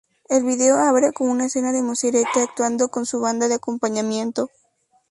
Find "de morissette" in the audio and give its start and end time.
1.71-2.35